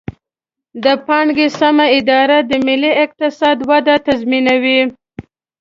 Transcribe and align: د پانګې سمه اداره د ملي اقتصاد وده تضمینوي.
د 0.83 0.85
پانګې 1.05 1.47
سمه 1.59 1.85
اداره 1.97 2.37
د 2.49 2.51
ملي 2.67 2.91
اقتصاد 3.03 3.57
وده 3.69 3.95
تضمینوي. 4.05 4.81